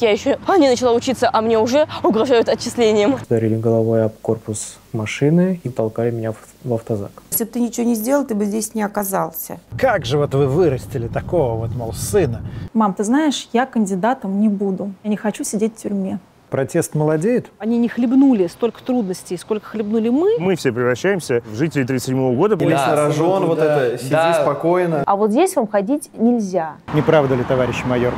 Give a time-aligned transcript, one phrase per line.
[0.00, 3.18] Я еще не начала учиться, а мне уже угрожают отчислением.
[3.22, 7.10] Ударили головой об корпус машины и толкали меня в, в автозак.
[7.30, 9.60] Если бы ты ничего не сделал, ты бы здесь не оказался.
[9.78, 12.40] Как же вот вы вырастили такого вот, мол, сына?
[12.72, 14.92] Мам, ты знаешь, я кандидатом не буду.
[15.04, 16.18] Я не хочу сидеть в тюрьме.
[16.48, 17.50] Протест молодеет?
[17.58, 20.38] Они не хлебнули столько трудностей, сколько хлебнули мы.
[20.38, 22.56] Мы все превращаемся в жителей 37 года.
[22.56, 24.42] Или да, вот да, это, сиди да.
[24.42, 25.04] спокойно.
[25.06, 26.76] А вот здесь вам ходить нельзя.
[26.94, 28.14] Не правда ли, товарищ майор?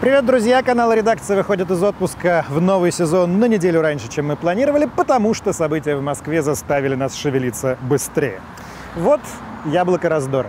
[0.00, 0.62] Привет, друзья!
[0.62, 5.34] Канал «Редакция» выходит из отпуска в новый сезон на неделю раньше, чем мы планировали, потому
[5.34, 8.40] что события в Москве заставили нас шевелиться быстрее.
[8.96, 9.20] Вот
[9.66, 10.48] яблоко раздора.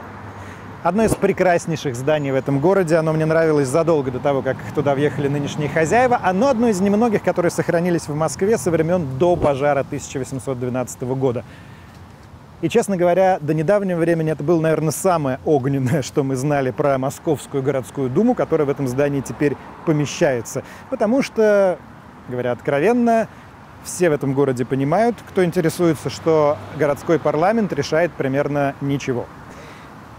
[0.84, 2.96] Одно из прекраснейших зданий в этом городе.
[2.96, 6.18] Оно мне нравилось задолго до того, как туда въехали нынешние хозяева.
[6.24, 11.44] Оно одно из немногих, которые сохранились в Москве со времен до пожара 1812 года.
[12.62, 16.98] И, честно говоря, до недавнего времени это было, наверное, самое огненное, что мы знали про
[16.98, 20.64] Московскую городскую думу, которая в этом здании теперь помещается.
[20.90, 21.80] Потому что,
[22.30, 23.28] говоря откровенно,
[23.84, 29.26] все в этом городе понимают, кто интересуется, что городской парламент решает примерно ничего.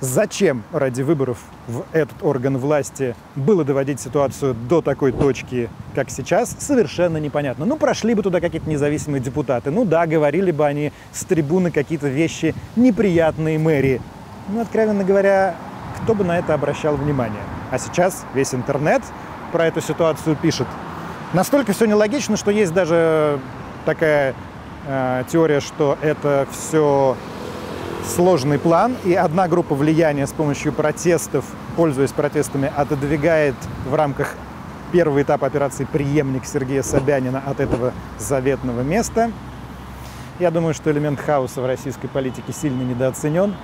[0.03, 6.57] Зачем ради выборов в этот орган власти было доводить ситуацию до такой точки, как сейчас,
[6.59, 7.67] совершенно непонятно.
[7.67, 9.71] Ну, прошли бы туда какие-то независимые депутаты.
[9.71, 14.03] Ну да, говорили бы они с трибуны какие-то вещи неприятные мэрии.
[14.49, 15.55] Ну, откровенно говоря,
[16.03, 17.43] кто бы на это обращал внимание?
[17.71, 19.03] А сейчас весь интернет
[19.53, 20.67] про эту ситуацию пишет.
[21.33, 23.39] Настолько все нелогично, что есть даже
[23.87, 24.35] такая
[24.85, 27.17] э, теория, что это все
[28.07, 31.45] сложный план, и одна группа влияния с помощью протестов,
[31.77, 33.55] пользуясь протестами, отодвигает
[33.89, 34.35] в рамках
[34.93, 39.33] первого этапа операции преемник Сергея Собянина от этого заветного места.
[40.39, 43.55] Я думаю, что элемент хаоса в российской политике сильно недооценен,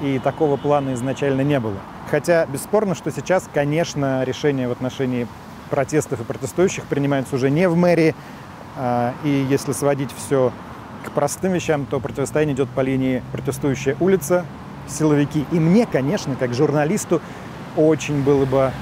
[0.00, 1.78] и такого плана изначально не было.
[2.10, 5.26] Хотя бесспорно, что сейчас, конечно, решение в отношении
[5.70, 8.14] протестов и протестующих принимается уже не в мэрии,
[8.76, 10.52] а, и если сводить все
[11.06, 14.44] к простым вещам, то противостояние идет по линии протестующая улица,
[14.88, 15.46] силовики.
[15.52, 17.20] И мне, конечно, как журналисту,
[17.76, 18.72] очень было бы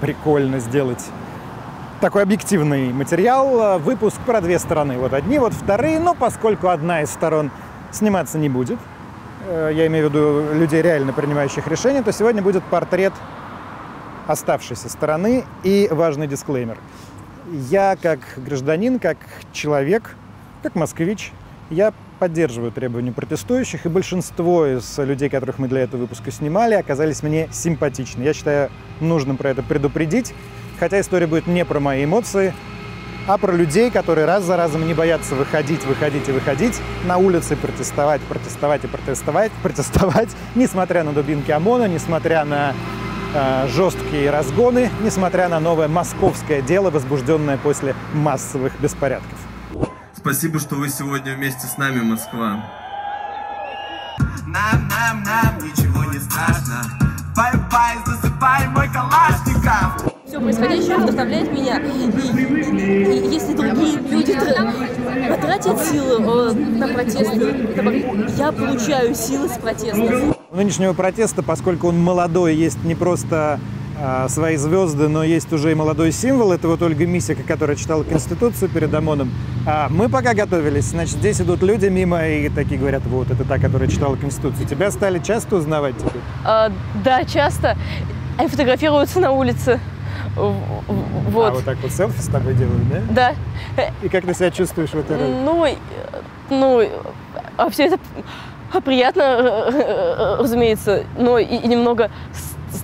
[0.00, 1.04] прикольно сделать
[2.00, 4.98] такой объективный материал, выпуск про две стороны.
[4.98, 7.50] Вот одни, вот вторые, но поскольку одна из сторон
[7.90, 8.78] сниматься не будет,
[9.48, 13.12] э, я имею в виду людей, реально принимающих решения, то сегодня будет портрет
[14.28, 16.78] оставшейся стороны и важный дисклеймер.
[17.50, 19.16] Я как гражданин, как
[19.52, 20.14] человек–
[20.62, 21.32] как москвич,
[21.70, 27.22] я поддерживаю требования протестующих, и большинство из людей, которых мы для этого выпуска снимали, оказались
[27.22, 28.22] мне симпатичны.
[28.22, 28.70] Я считаю
[29.00, 30.34] нужным про это предупредить,
[30.80, 32.54] хотя история будет не про мои эмоции,
[33.26, 37.56] а про людей, которые раз за разом не боятся выходить, выходить и выходить на улицы,
[37.56, 42.74] протестовать, протестовать и протестовать, протестовать, несмотря на дубинки ОМОНа, несмотря на
[43.34, 49.47] э, жесткие разгоны, несмотря на новое московское дело, возбужденное после массовых беспорядков.
[50.30, 52.62] Спасибо, что вы сегодня вместе с нами, Москва.
[54.46, 56.84] Нам, нам, нам ничего не страшно.
[57.34, 60.12] Бай-бай, засыпай мой калашников.
[60.26, 61.78] Все происходящее вдохновляет меня.
[61.78, 64.34] И, и, и если другие люди
[65.30, 70.36] потратят силы на протесты, я получаю силы с протеста.
[70.50, 73.58] У нынешнего протеста, поскольку он молодой, есть не просто
[74.28, 76.52] свои звезды, но есть уже и молодой символ.
[76.52, 79.30] Это вот Ольга Мисик, которая читала Конституцию перед ОМОНом.
[79.66, 83.58] А мы пока готовились, значит, здесь идут люди мимо и такие говорят, вот, это та,
[83.58, 84.66] которая читала Конституцию.
[84.66, 86.22] Тебя стали часто узнавать теперь?
[86.44, 86.70] А,
[87.04, 87.76] да, часто.
[88.38, 89.80] Они фотографируются на улице.
[90.36, 91.48] Вот.
[91.48, 93.34] А вот так вот селфи с тобой делают, да?
[93.76, 93.90] Да.
[94.02, 95.32] И как ты себя чувствуешь в этой роли?
[95.44, 95.66] Ну,
[96.50, 96.88] ну,
[97.56, 97.98] а все это
[98.84, 102.10] приятно, разумеется, но и немного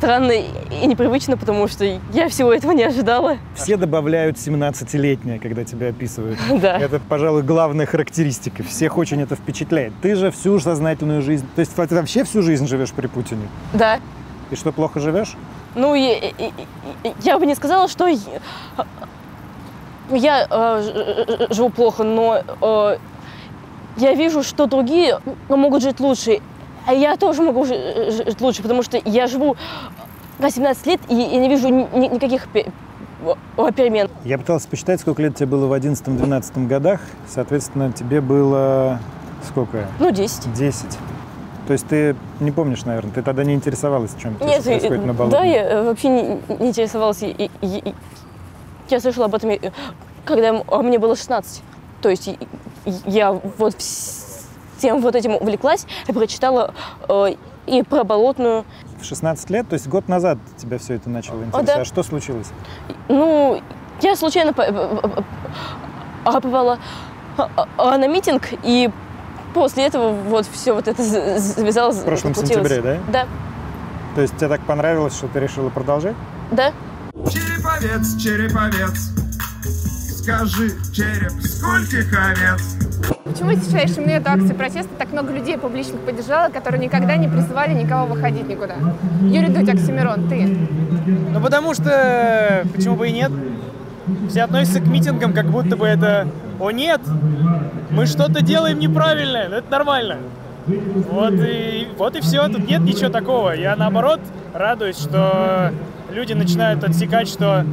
[0.05, 3.39] странно и непривычно, потому что я всего этого не ожидала.
[3.55, 6.39] Все добавляют 17-летнее, когда тебя описывают.
[6.65, 6.79] Да.
[6.79, 8.63] Это, пожалуй, главная характеристика.
[8.63, 9.93] Всех очень это впечатляет.
[10.01, 11.47] Ты же всю сознательную жизнь...
[11.55, 13.49] То есть ты вообще всю жизнь живешь при Путине?
[13.73, 13.99] Да.
[14.51, 15.37] И что, плохо живешь?
[15.75, 16.33] Ну, я,
[17.23, 18.19] я, бы не сказала, что я,
[20.11, 22.99] я э, живу плохо, но э,
[23.97, 26.41] я вижу, что другие могут жить лучше.
[26.87, 29.57] А я тоже могу жить лучше, потому что я живу
[30.39, 34.09] на 17 лет и, и не вижу ни, никаких перемен.
[34.25, 37.01] Я пытался посчитать, сколько лет тебе было в 11-12 годах.
[37.29, 38.99] Соответственно, тебе было
[39.47, 39.87] сколько?
[39.99, 40.53] Ну, 10.
[40.53, 40.87] 10.
[41.67, 45.31] То есть ты не помнишь, наверное, ты тогда не интересовалась, чем Нет, происходит на балу?
[45.31, 46.23] Да, я э, вообще не,
[46.59, 47.23] не интересовалась.
[47.23, 47.95] И, и, и,
[48.91, 49.53] я слышала об этом,
[50.27, 51.63] когда мне было 16.
[52.03, 52.29] То есть
[53.07, 53.77] я вот
[54.79, 56.75] всем вот этим увлеклась и прочитала
[57.09, 57.35] э,
[57.67, 58.65] и про Болотную.
[59.01, 61.67] В 16 лет, то есть год назад тебя все это начало интересовать.
[61.67, 61.81] да.
[61.81, 62.49] А что случилось?
[63.09, 63.61] Ну,
[64.01, 64.65] я случайно по-
[66.25, 66.79] а, попала
[67.37, 68.91] а, а, на митинг, и
[69.53, 71.97] после этого вот все вот это завязалось.
[71.97, 72.99] В прошлом сентябре, да?
[73.09, 73.27] Да,
[74.15, 76.17] То есть тебе так понравилось, что ты решила продолжать?
[76.51, 76.73] да.
[77.31, 79.11] Череповец, череповец
[80.25, 82.63] Скажи, череп, скольких овец?
[83.25, 87.73] Почему сейчас на эту акцию протеста так много людей публичных поддержало, которые никогда не призывали
[87.75, 88.75] никого выходить никуда?
[89.23, 90.57] Юрий Дудь, Оксимирон, ты.
[91.33, 93.33] Ну потому что, почему бы и нет?
[94.29, 96.29] Все относятся к митингам, как будто бы это
[96.61, 97.01] «О нет,
[97.91, 100.19] мы что-то делаем неправильно, но это нормально».
[100.67, 103.51] Вот и, вот и все, тут нет ничего такого.
[103.51, 104.21] Я наоборот
[104.55, 105.73] радуюсь, что
[106.11, 107.65] люди начинают отсекать, что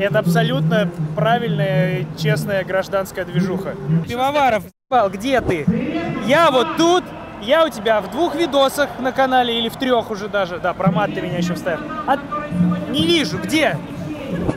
[0.00, 3.74] это абсолютно правильная и честная гражданская движуха.
[4.06, 5.66] Пивоваров, ебал, где ты?
[6.26, 7.02] Я вот тут,
[7.42, 10.58] я у тебя в двух видосах на канале или в трех уже даже.
[10.58, 11.80] Да, про мат ты меня еще вставил.
[12.06, 12.16] А
[12.90, 13.76] не вижу, где?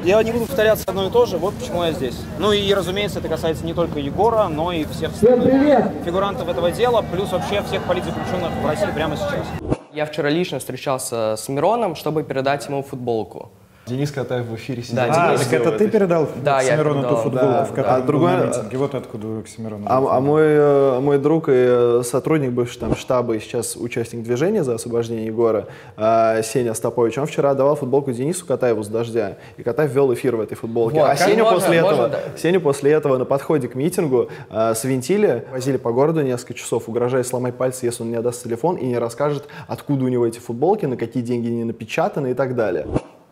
[0.04, 2.20] Я не буду повторяться одно и то же, вот почему я здесь.
[2.38, 7.32] Ну и, разумеется, это касается не только Егора, но и всех фигурантов этого дела, плюс
[7.32, 9.48] вообще всех политзаключенных в России прямо сейчас.
[9.92, 13.52] Я вчера лично встречался с Мироном, чтобы передать ему футболку.
[13.89, 14.95] Денис Катаев в эфире сидит.
[14.95, 18.01] Да, А, Денис так это ты передал Да, Оксимирону ту футболку, Да, в которой а
[18.01, 18.77] другой- на митинге?
[18.77, 19.86] Вот откуда у Оксимирона.
[19.88, 24.24] А, а мой, э, мой друг и э, сотрудник бывший там штаба и сейчас участник
[24.24, 29.38] движения за освобождение Егора, э, Сеня Остапович, он вчера давал футболку Денису Катаеву с «Дождя»,
[29.57, 31.00] и Катаев вел эфир в этой футболке.
[31.00, 34.30] Вот, а Сеню, можно- после можно, этого, Сеню после этого на подходе к митингу
[34.75, 38.86] свинтили, возили по городу несколько часов, угрожая сломать пальцы, если он не отдаст телефон и
[38.86, 42.86] не расскажет, откуда у него эти футболки, на какие деньги они напечатаны и так далее.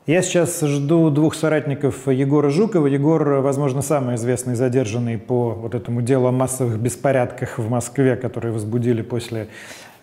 [0.07, 2.87] Я сейчас жду двух соратников Егора Жукова.
[2.87, 8.53] Егор, возможно, самый известный задержанный по вот этому делу о массовых беспорядках в Москве, которые
[8.53, 9.49] возбудили после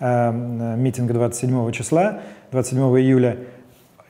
[0.00, 2.20] э, митинга 27 числа,
[2.52, 3.38] 27 июля.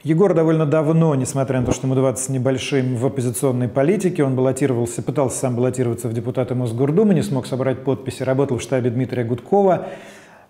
[0.02, 4.34] Егор довольно давно, несмотря на то, что ему 20 с небольшим, в оппозиционной политике, он
[4.34, 9.22] баллотировался, пытался сам баллотироваться в депутаты Мосгордумы, не смог собрать подписи, работал в штабе Дмитрия
[9.22, 9.86] Гудкова,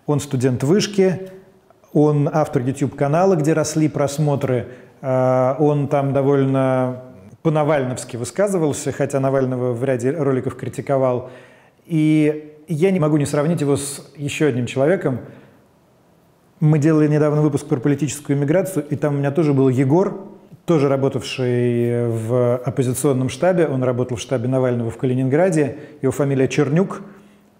[0.07, 1.29] он студент вышки,
[1.93, 4.69] он автор YouTube-канала, где росли просмотры.
[5.01, 7.01] А, Он там довольно
[7.41, 11.29] по-навальновски высказывался, хотя Навального в ряде роликов критиковал.
[11.85, 15.19] И я не могу не сравнить его с еще одним человеком.
[16.59, 20.25] Мы делали недавно выпуск про политическую миграцию, и там у меня тоже был Егор,
[20.65, 23.67] тоже работавший в оппозиционном штабе.
[23.67, 25.77] Он работал в штабе Навального в Калининграде.
[26.01, 27.01] Его фамилия Чернюк.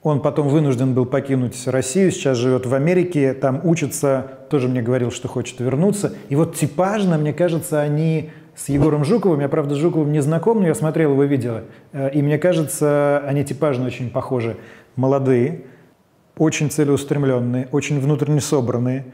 [0.05, 5.09] Он потом вынужден был покинуть Россию, сейчас живет в Америке, там учится, тоже мне говорил,
[5.09, 6.13] что хочет вернуться.
[6.29, 10.59] И вот типажно, мне кажется, они с Егором Жуковым, я, правда, с Жуковым не знаком,
[10.59, 11.61] но я смотрел его видео,
[11.91, 14.57] э, и мне кажется, они типажно очень похожи.
[14.95, 15.63] Молодые,
[16.37, 19.05] очень целеустремленные, очень внутренне собранные,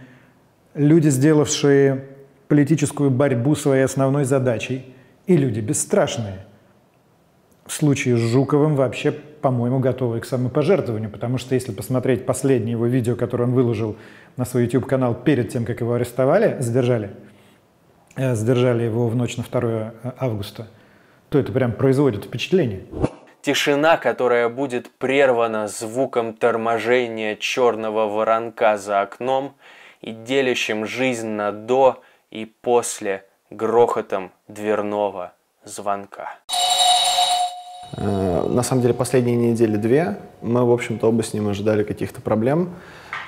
[0.74, 2.04] люди, сделавшие
[2.50, 4.94] политическую борьбу своей основной задачей,
[5.26, 6.40] и люди бесстрашные.
[7.71, 13.15] Случае с Жуковым вообще, по-моему, готовы к самопожертвованию, потому что если посмотреть последнее его видео,
[13.15, 13.95] которое он выложил
[14.35, 17.12] на свой YouTube-канал перед тем, как его арестовали, задержали,
[18.18, 20.68] э, задержали его в ночь на 2 августа,
[21.29, 22.81] то это прям производит впечатление.
[23.41, 29.56] Тишина, которая будет прервана звуком торможения черного воронка за окном
[30.01, 36.37] и делящим жизнь на до и после грохотом дверного звонка.
[37.97, 42.21] Э, На самом деле последние недели две мы, в общем-то, оба с ним ожидали каких-то
[42.21, 42.69] проблем,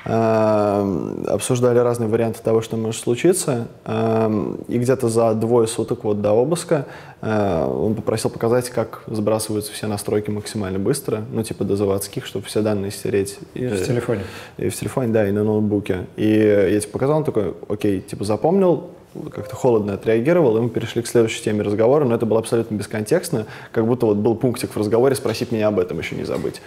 [0.05, 3.67] обсуждали разные варианты того, что может случиться.
[3.85, 4.29] Э,
[4.67, 6.85] И где-то за двое суток вот до обыска
[7.21, 12.45] э, он попросил показать, как сбрасываются все настройки максимально быстро, ну типа до заводских, чтобы
[12.45, 13.39] все данные стереть.
[13.53, 14.23] И, В телефоне.
[14.57, 16.05] И в телефоне, да, и на ноутбуке.
[16.17, 18.89] И я типа показал, он такой, окей, типа запомнил,
[19.31, 23.45] как-то холодно отреагировал, и мы перешли к следующей теме разговора, но это было абсолютно бесконтекстно,
[23.71, 26.61] как будто вот был пунктик в разговоре «спросить меня об этом, еще не забыть».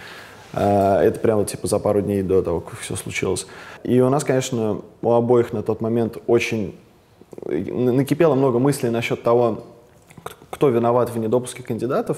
[0.53, 3.47] А, Это прямо типа за пару дней до того, как все случилось.
[3.83, 6.75] И у нас, конечно, у обоих на тот момент очень
[7.45, 9.63] н- накипело много мыслей насчет того,
[10.49, 12.17] кто виноват в недопуске кандидатов.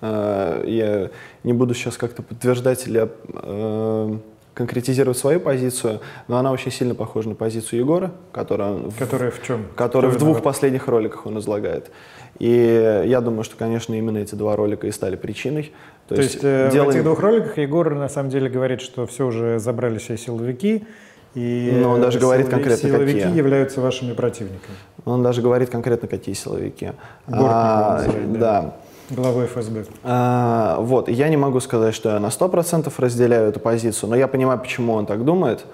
[0.00, 1.10] А, Я
[1.44, 4.16] не буду сейчас как-то подтверждать или э,
[4.54, 9.30] конкретизировать свою позицию, но она очень сильно похожа на позицию Егора, которая, он в- Которая
[9.30, 9.66] в чем?
[9.76, 11.90] который Кто в двух последних роликах он излагает.
[12.40, 15.72] И я думаю, что, конечно, именно эти два ролика и стали причиной.
[16.08, 19.26] То, есть, э, дело в этих двух роликах Егор на самом деле говорит, что все
[19.26, 20.84] уже забрали все силовики,
[21.34, 23.36] и Но он даже э, говорит силови- конкретно, силовики какие.
[23.36, 24.74] являются вашими противниками.
[25.04, 26.92] Он даже говорит конкретно, какие силовики.
[27.26, 28.38] Бортник А, называет, да.
[28.62, 28.74] да.
[29.10, 29.84] Главой ФСБ.
[30.04, 34.28] А, вот, я не могу сказать, что я на 100% разделяю эту позицию, но я
[34.28, 35.64] понимаю, почему он так думает.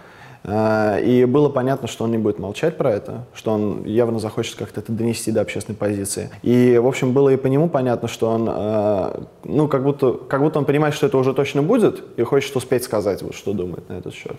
[0.46, 4.56] А, И было понятно, что он не будет молчать про это, что он явно захочет
[4.56, 6.30] как-то это донести до общественной позиции.
[6.42, 10.40] И, в общем, было и по нему понятно, что он, а, ну, как будто, как
[10.42, 13.88] будто он понимает, что это уже точно будет, и хочет успеть сказать, вот, что думает
[13.88, 14.36] на этот счет.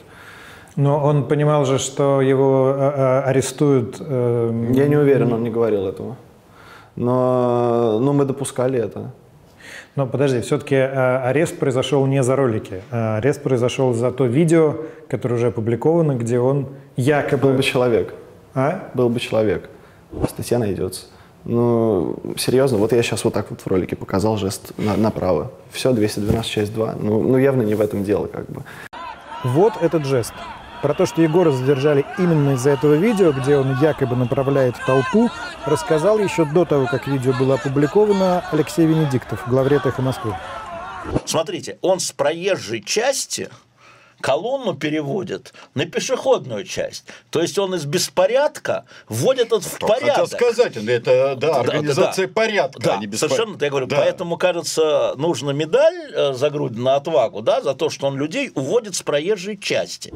[0.75, 3.95] Но он понимал же, что его э, арестуют.
[4.00, 6.17] э, Я не уверен, он не говорил этого.
[6.97, 9.12] Но, но мы допускали это.
[9.95, 12.81] Но подожди, все-таки арест произошел не за ролики.
[12.91, 14.75] а Арест произошел за то видео,
[15.07, 17.47] которое уже опубликовано, где он якобы...
[17.49, 18.13] Был бы человек.
[18.53, 18.89] А?
[18.93, 19.69] Был бы человек.
[20.29, 21.05] Статья найдется.
[21.45, 25.51] Ну, серьезно, вот я сейчас вот так вот в ролике показал жест на- направо.
[25.71, 26.95] Все, 212, часть 2.
[26.99, 28.63] Ну, ну, явно не в этом дело, как бы.
[29.43, 30.33] Вот этот жест.
[30.85, 35.31] Про то, что Егора задержали именно из-за этого видео, где он якобы направляет толпу,
[35.65, 40.37] рассказал еще до того, как видео было опубликовано Алексей Венедиктов, главред «Эхо Москвы».
[41.25, 43.49] Смотрите, он с проезжей части
[44.21, 47.05] колонну переводит на пешеходную часть.
[47.31, 50.29] То есть он из беспорядка вводит это в порядок.
[50.29, 53.35] Хотел сказать, это, да, организация порядка, Да, а не беспорядка.
[53.35, 53.95] совершенно, я говорю, Да.
[53.95, 58.51] поэтому, кажется, нужно медаль э, за грудь на отвагу, да, за то, что он людей
[58.53, 60.13] уводит с проезжей части.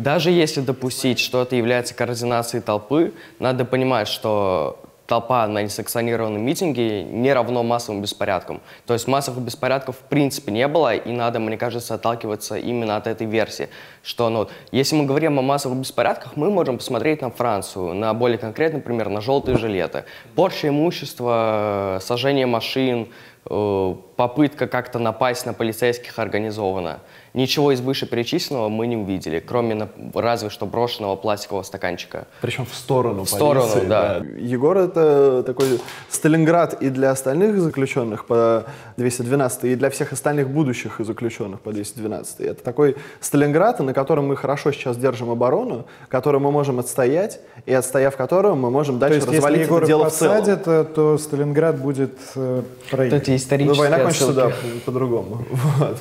[0.00, 7.04] Даже если допустить, что это является координацией толпы, надо понимать, что толпа на несанкционированном митинге
[7.04, 8.62] не равно массовым беспорядкам.
[8.86, 13.08] То есть массовых беспорядков в принципе не было, и надо, мне кажется, отталкиваться именно от
[13.08, 13.68] этой версии.
[14.02, 18.38] Что, ну, если мы говорим о массовых беспорядках, мы можем посмотреть на Францию, на более
[18.38, 20.04] конкретно, например, на желтые жилеты.
[20.34, 23.08] Порча имущества, сожжение машин,
[23.50, 27.00] э, попытка как-то напасть на полицейских организована.
[27.32, 32.26] Ничего из вышеперечисленного мы не увидели, кроме разве что брошенного пластикового стаканчика.
[32.40, 34.22] Причем в сторону В сторону, полиции, да.
[34.38, 38.64] Егор это такой Сталинград и для остальных заключенных по
[38.96, 42.40] 212, и для всех остальных будущих заключенных по 212.
[42.40, 47.72] Это такой Сталинград, на котором мы хорошо сейчас держим оборону, который мы можем отстоять, и
[47.72, 50.36] отстояв которого мы можем То дальше есть, если развалить Егора это дело в целом.
[50.36, 53.22] посадят, э, то Сталинград будет э, проигран.
[53.60, 55.44] Ну, война кончится, да, по- по-другому.
[55.78, 55.98] Вот.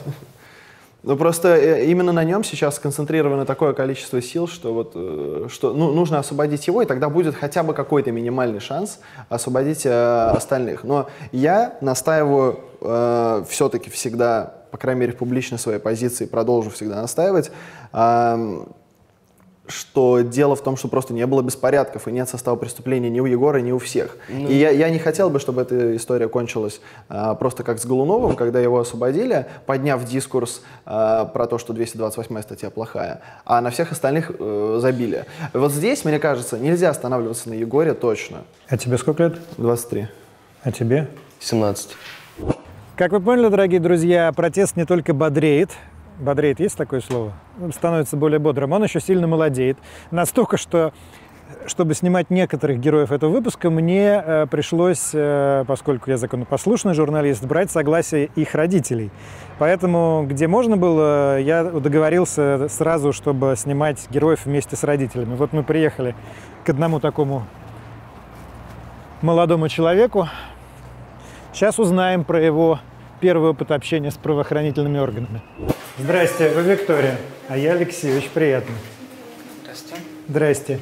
[1.01, 5.73] Ну, просто э, именно на нем сейчас сконцентрировано такое количество сил, что вот, э, что
[5.73, 10.83] ну, нужно освободить его, и тогда будет хотя бы какой-то минимальный шанс освободить э, остальных.
[10.83, 12.59] Но я настаиваю
[13.49, 17.51] все-таки всегда, по крайней мере, в публичной своей позиции, продолжу всегда настаивать,
[17.91, 18.69] эм,
[19.69, 23.25] что дело в том, что просто не было беспорядков и нет состава преступления ни у
[23.25, 24.17] Егора, ни у всех.
[24.27, 24.47] Ну.
[24.47, 28.35] И я, я не хотел бы, чтобы эта история кончилась а, просто как с Голуновым,
[28.35, 33.91] когда его освободили, подняв дискурс а, про то, что 228 статья плохая, а на всех
[33.91, 35.25] остальных э, забили.
[35.53, 38.39] Вот здесь, мне кажется, нельзя останавливаться на Егоре точно.
[38.67, 39.39] А тебе сколько лет?
[39.57, 40.07] 23.
[40.63, 41.07] А тебе?
[41.39, 41.95] 17.
[42.95, 45.69] Как вы поняли, дорогие друзья, протест не только бодреет,
[46.19, 47.33] бодреет, есть такое слово?
[47.73, 49.77] Становится более бодрым, он еще сильно молодеет.
[50.11, 50.93] Настолько, что
[51.65, 57.71] чтобы снимать некоторых героев этого выпуска, мне э, пришлось, э, поскольку я законопослушный журналист, брать
[57.71, 59.11] согласие их родителей.
[59.57, 65.35] Поэтому, где можно было, я договорился сразу, чтобы снимать героев вместе с родителями.
[65.35, 66.15] Вот мы приехали
[66.63, 67.45] к одному такому
[69.21, 70.27] молодому человеку.
[71.51, 72.79] Сейчас узнаем про его
[73.19, 75.41] первый опыт общения с правоохранительными органами.
[75.97, 78.73] Здрасте, вы Виктория, а я Алексей, очень приятно.
[79.63, 79.95] Здрасте.
[80.27, 80.79] Здрасте.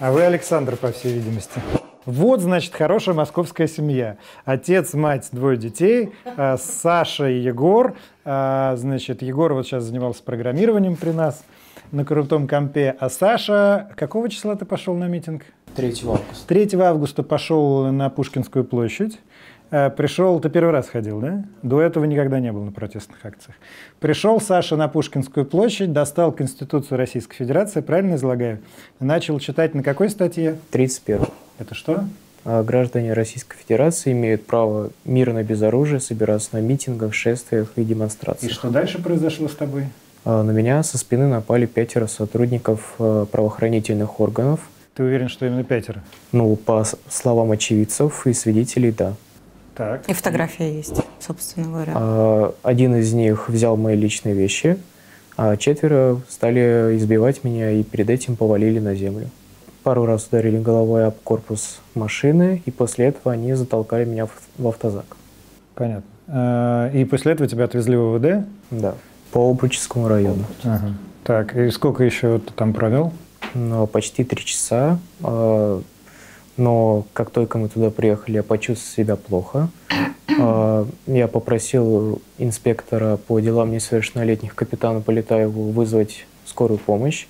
[0.00, 1.60] А вы Александр, по всей видимости.
[2.06, 4.16] Вот, значит, хорошая московская семья.
[4.44, 7.94] Отец, мать, двое детей, а, Саша и Егор.
[8.24, 11.44] А, Значит, Егор вот сейчас занимался программированием при нас
[11.92, 12.96] на крутом компе.
[12.98, 15.42] А Саша, какого числа ты пошел на митинг?
[15.76, 16.46] 3 августа.
[16.48, 19.18] 3 августа пошел на Пушкинскую площадь.
[19.70, 21.44] Э, Пришел, ты первый раз ходил, да?
[21.62, 23.56] До этого никогда не был на протестных акциях.
[24.00, 28.58] Пришел Саша на Пушкинскую площадь, достал Конституцию Российской Федерации, правильно излагаю?
[28.98, 30.58] Начал читать на какой статье?
[30.70, 31.26] 31.
[31.58, 32.04] Это что?
[32.44, 37.84] А Граждане Российской Федерации имеют право мирно без оружия собираться на митингах, шествиях и И
[37.84, 38.52] демонстрациях.
[38.52, 39.84] что дальше произошло с тобой?
[40.24, 44.60] А На меня со спины напали пятеро сотрудников э, правоохранительных органов.
[44.94, 46.02] Ты уверен, что именно пятеро?
[46.32, 49.14] Ну, по словам очевидцев и свидетелей, да.
[49.74, 50.08] Так.
[50.08, 51.92] И фотография есть, собственно говоря.
[51.96, 54.76] А, Один из них взял мои личные вещи,
[55.36, 59.28] а четверо стали избивать меня и перед этим повалили на землю.
[59.82, 65.16] Пару раз ударили головой об корпус машины, и после этого они затолкали меня в, автозак.
[65.74, 66.04] Понятно.
[66.26, 68.46] Э, И после этого тебя отвезли в ОВД?
[68.70, 68.94] Да,
[69.32, 70.44] по Обручевскому району.
[70.64, 70.92] Ага.
[71.24, 73.12] Так, и сколько еще ты там провел?
[73.54, 74.98] Ну, почти три часа.
[76.60, 79.70] Но как только мы туда приехали, я почувствовал себя плохо.
[80.38, 87.26] А, Я попросил инспектора по делам несовершеннолетних капитана Полетаеву вызвать скорую помощь.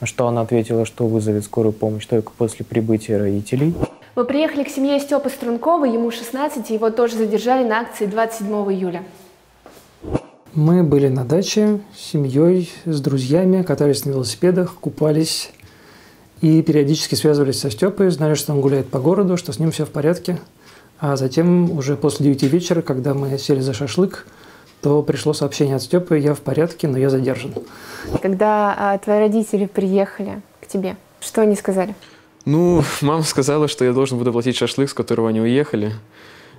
[0.00, 3.74] На что она ответила, что вызовет скорую помощь только после прибытия родителей.
[4.16, 8.48] Мы приехали к семье Степы Стрункова, ему 16, и его тоже задержали на акции 27
[8.72, 9.02] июля.
[10.54, 15.50] Мы были на даче с семьей, с друзьями, катались на велосипедах, купались
[16.42, 19.86] и периодически связывались со Степой, знали, что он гуляет по городу, что с ним все
[19.86, 20.40] в порядке.
[20.98, 24.26] А затем уже после 9 вечера, когда мы сели за шашлык,
[24.82, 27.54] то пришло сообщение от Степы, я в порядке, но я задержан.
[28.20, 31.94] Когда а, твои родители приехали к тебе, что они сказали?
[32.44, 35.92] Ну, мама сказала, что я должен буду платить шашлык, с которого они уехали.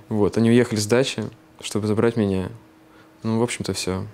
[0.08, 1.24] Вот, они уехали с дачи,
[1.60, 2.48] чтобы забрать меня.
[3.22, 4.04] Ну, в общем-то, все.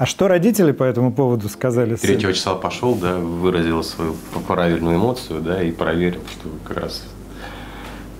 [0.00, 1.94] А что родители по этому поводу сказали?
[1.94, 4.14] Третьего числа пошел, да, выразил свою
[4.48, 7.02] правильную эмоцию, да, и проверил, что как раз,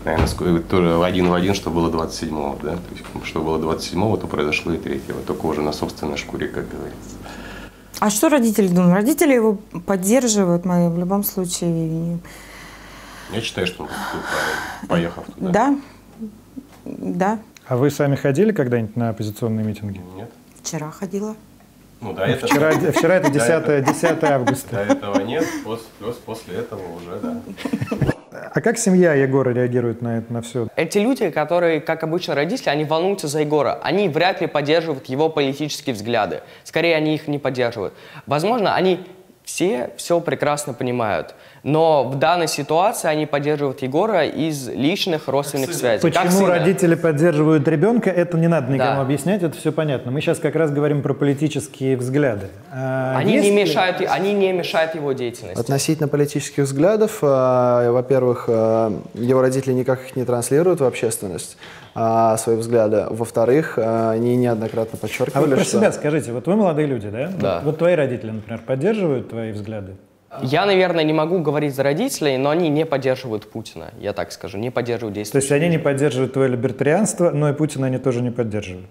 [0.04, 4.18] наверное, ск- тоже один в один, что было 27-го, да, то есть, что было 27-го,
[4.18, 7.16] то произошло и 3-го, только уже на собственной шкуре, как говорится.
[7.99, 8.94] А что родители думают?
[8.96, 9.54] Родители его
[9.87, 12.18] поддерживают, мы в любом случае.
[13.32, 15.50] Я считаю, что он поступил поехав туда.
[15.50, 15.78] Да,
[16.84, 17.38] да.
[17.66, 20.02] А вы сами ходили когда-нибудь на оппозиционные митинги?
[20.14, 20.30] Нет.
[20.62, 21.34] Вчера ходила.
[22.00, 22.47] Ну, до этого...
[22.49, 24.76] Вчера, вчера это До 10, этого- 10 августа.
[24.87, 27.37] До этого нет, пос- плюс после этого уже, да.
[28.52, 30.69] А как семья Егора реагирует на это, на все?
[30.76, 33.78] Эти люди, которые, как обычно родители, они волнуются за Егора.
[33.83, 36.40] Они вряд ли поддерживают его политические взгляды.
[36.64, 37.92] Скорее, они их не поддерживают.
[38.26, 39.07] Возможно, они
[39.45, 41.35] все все прекрасно понимают.
[41.62, 46.00] Но в данной ситуации они поддерживают Егора из личных родственных связей.
[46.02, 49.00] Почему родители поддерживают ребенка, это не надо никому Да.
[49.02, 50.10] объяснять, это все понятно.
[50.10, 52.48] Мы сейчас как раз говорим про политические взгляды.
[52.72, 55.60] А Они есть не, мешают, они не мешают его деятельности.
[55.60, 61.56] Относительно политических взглядов, э, во-первых, э, его родители никак их не транслируют в общественность,
[61.94, 63.06] а, свои взгляды.
[63.10, 65.78] Во-вторых, они неоднократно А вот подчеркивали, про что...
[65.78, 67.30] себя скажите, вот вы молодые люди, да?
[67.38, 67.54] Да.
[67.56, 69.96] Вот, вот твои родители, например, поддерживают твои взгляды?
[70.42, 74.58] Я, наверное, не могу говорить за родителей, но они не поддерживают Путина, я так скажу,
[74.58, 75.40] не поддерживают То действия.
[75.40, 78.86] есть они не поддерживают твое либертарианство, но и Путина они тоже не поддерживают.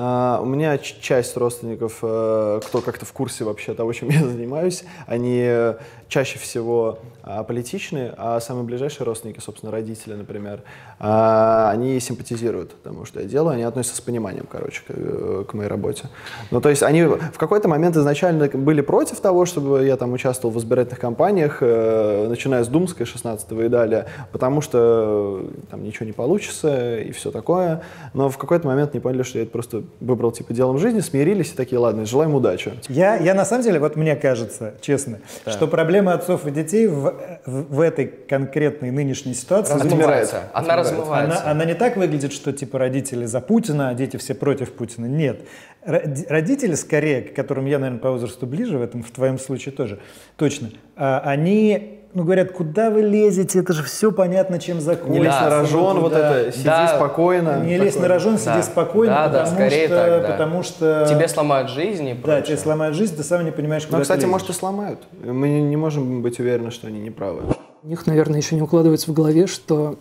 [0.00, 4.84] А, У меня часть родственников, э, кто как-то в курсе вообще того, чем я занимаюсь,
[5.08, 5.74] они э,
[6.08, 10.62] чаще всего а, политичны, а самые ближайшие родственники, собственно, родители, например,
[10.98, 15.52] а, они симпатизируют тому, что я делаю, они относятся с пониманием, короче, к, э, к
[15.52, 16.04] моей работе.
[16.50, 20.54] Ну, то есть они в какой-то момент изначально были против того, чтобы я там участвовал
[20.54, 26.98] в избирательных кампаниях, начиная с Думской 16 и далее, потому что там ничего не получится
[26.98, 27.82] и все такое.
[28.14, 31.52] Но в какой-то момент не поняли, что я это просто выбрал типа делом жизни, смирились
[31.52, 32.72] и такие, ладно, желаем удачи.
[32.88, 35.52] Я, я на самом деле, вот мне кажется, честно, Да.
[35.52, 37.14] что проблема отцов и детей в,
[37.46, 40.42] в, в этой конкретной нынешней ситуации Размывается.
[40.52, 41.40] Она размывается.
[41.42, 45.06] Она, она не так выглядит, что типа родители за Путина, а дети все против Путина.
[45.06, 45.40] Нет.
[45.84, 49.72] Роди- Родители, скорее, к которым я, наверное, по возрасту ближе, в этом в твоем случае
[49.72, 49.98] тоже,
[50.36, 55.12] точно, а, они ну, говорят, куда вы лезете, это же все понятно, чем закончится.
[55.12, 57.62] Не лезь на рожон, Вот вот это, сиди спокойно.
[57.64, 58.54] Не лезь на рожон, Да.
[58.54, 60.28] сиди спокойно, Да, да, потому, скорее что, так, да.
[60.28, 61.06] потому что...
[61.08, 62.42] Тебе сломают жизнь и Да, прочее.
[62.46, 64.30] тебе сломают жизнь, ты сам не понимаешь, куда Ну, ты кстати, лезешь.
[64.32, 65.00] может и сломают.
[65.22, 67.42] Мы не, не можем быть уверены, что они не правы.
[67.82, 69.96] У них, наверное, еще не укладывается в голове, что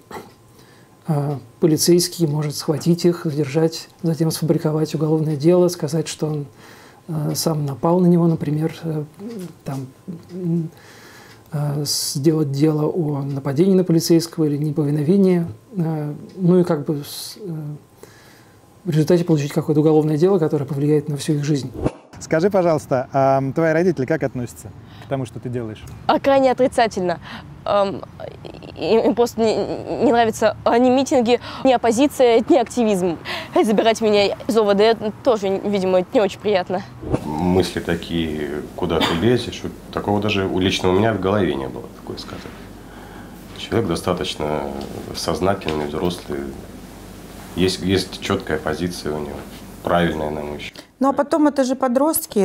[1.07, 6.45] а, полицейский может схватить их, задержать, затем сфабриковать уголовное дело, сказать, что он
[7.07, 9.03] а, сам напал на него, например, э,
[9.63, 9.87] там,
[11.83, 15.45] сделать дело о нападении на полицейского или неповиновении,
[15.77, 17.51] а, ну и как бы э,
[18.83, 21.71] в результате получить какое-то уголовное дело, которое повлияет на всю их жизнь.
[22.19, 24.71] Скажи, пожалуйста, а твои родители как относятся
[25.07, 25.83] тому, что ты делаешь?
[26.07, 27.19] А крайне отрицательно.
[27.65, 28.01] Эм,
[28.77, 29.55] Им просто не,
[30.03, 33.17] не нравятся ни митинги, ни оппозиция, ни активизм.
[33.63, 36.81] Забирать меня из ОВД тоже, видимо, не очень приятно.
[37.25, 41.85] Мысли такие, куда ты лезешь, такого даже у лично у меня в голове не было,
[41.99, 42.43] такое сказать.
[43.57, 44.61] Человек достаточно
[45.15, 46.39] сознательный, взрослый.
[47.55, 49.39] Есть, есть четкая позиция у него,
[49.87, 50.83] правильная, на мой счет.
[50.99, 52.39] Ну а потом это же подростки,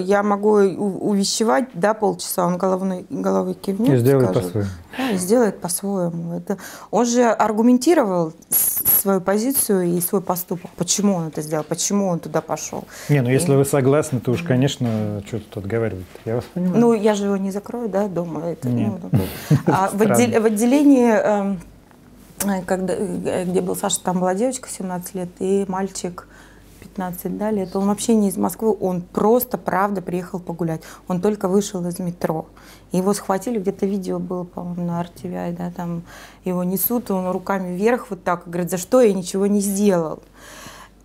[0.00, 3.94] я могу увещевать, да, полчаса, он головной, головой кивнет.
[3.94, 4.70] И сделает по-своему.
[4.96, 6.38] Да, и сделает по-своему.
[6.38, 6.56] Это...
[6.90, 10.70] Он же аргументировал свою позицию и свой поступок.
[10.76, 12.84] Почему он это сделал, почему он туда пошел.
[13.08, 16.06] Не, ну если вы согласны, то уж, конечно, что тут отговаривать.
[16.24, 16.80] Я вас понимаю.
[16.80, 18.46] Ну, я же его не закрою, да, дома.
[18.46, 18.92] Это, Нет.
[19.12, 19.20] ну,
[19.66, 21.60] а в, отдел- в отделении, эм,
[22.66, 26.26] когда, э, где был Саша, там была девочка 17 лет и мальчик
[26.98, 27.76] 15 да, лет.
[27.76, 30.82] Он вообще не из Москвы, он просто, правда, приехал погулять.
[31.06, 32.46] Он только вышел из метро.
[32.90, 36.02] Его схватили, где-то видео было, по-моему, на RTVI, да, там
[36.44, 40.20] его несут, он руками вверх вот так, говорит, за что я ничего не сделал.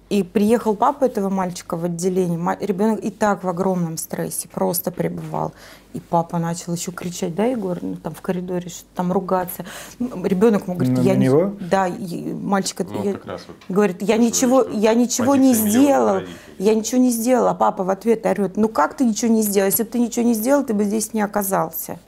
[0.10, 2.39] И приехал папа этого мальчика в отделение.
[2.60, 5.54] Ребенок и так в огромном стрессе просто пребывал.
[5.94, 9.66] И папа начал еще кричать, да, Егор, ну, там в коридоре, что там ругаться.
[10.00, 11.26] Ребенок ему говорит, на, я на не...
[11.26, 11.54] него?
[11.60, 13.12] Да, и мальчик Ну, я...
[13.12, 13.39] вот
[13.70, 16.22] говорит, я ничего, я ничего не сделал,
[16.58, 17.48] я ничего не сделал.
[17.48, 19.68] А папа в ответ орет, ну как ты ничего не сделал?
[19.68, 22.00] Если бы ты ничего не сделал, ты бы здесь не оказался.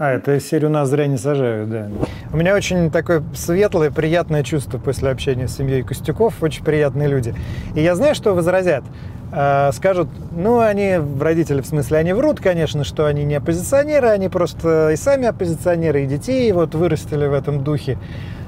[0.00, 1.88] А, это серию «Нас зря не сажают», да.
[2.32, 6.42] У меня очень такое светлое, приятное чувство после общения с семьей Костюков.
[6.42, 7.34] Очень приятные люди.
[7.74, 8.82] И я знаю, что возразят.
[9.30, 14.30] А, скажут, ну, они, родители, в смысле, они врут, конечно, что они не оппозиционеры, они
[14.30, 17.98] просто и сами оппозиционеры, и детей вот вырастили в этом духе.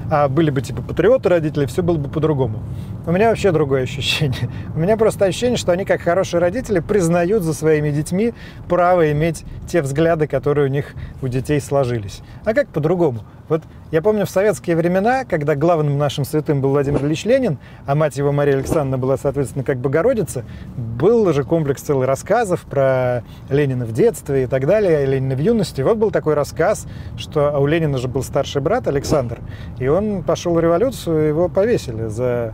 [0.09, 2.63] А были бы, типа, патриоты родители, все было бы по-другому.
[3.05, 4.49] У меня вообще другое ощущение.
[4.73, 8.33] У меня просто ощущение, что они, как хорошие родители, признают за своими детьми
[8.69, 12.21] право иметь те взгляды, которые у них, у детей сложились.
[12.45, 13.19] А как по-другому?
[13.49, 13.61] Вот
[13.91, 18.15] я помню в советские времена, когда главным нашим святым был Владимир Ильич Ленин, а мать
[18.15, 20.45] его Мария Александровна была, соответственно, как Богородица,
[20.77, 25.81] был же комплекс целых рассказов про Ленина в детстве и так далее, Ленина в юности.
[25.81, 26.87] Вот был такой рассказ,
[27.17, 29.41] что а у Ленина же был старший брат Александр,
[29.77, 32.53] и он пошел в революцию, его повесили за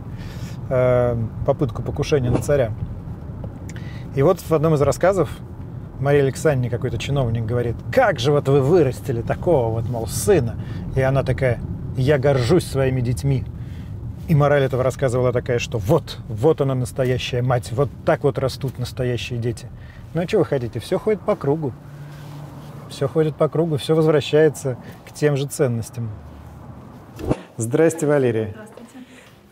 [0.70, 2.72] э, попытку покушения на царя.
[4.14, 5.28] И вот в одном из рассказов
[6.00, 10.56] Мария Александровна, какой-то чиновник, говорит, как же вот вы вырастили такого вот, мол, сына.
[10.96, 11.60] И она такая,
[11.96, 13.44] я горжусь своими детьми.
[14.26, 18.38] И мораль этого рассказа была такая, что вот, вот она настоящая мать, вот так вот
[18.38, 19.68] растут настоящие дети.
[20.14, 21.72] Ну а что вы хотите, все ходит по кругу.
[22.88, 26.10] Все ходит по кругу, все возвращается к тем же ценностям.
[27.56, 28.54] Здрасте, Валерия.